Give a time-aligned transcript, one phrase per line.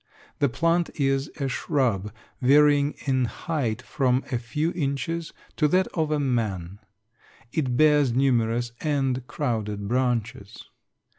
[0.39, 2.11] The plant is a shrub
[2.41, 6.79] varying in height from a few inches to that of a man.
[7.51, 10.65] It bears numerous and crowded branches.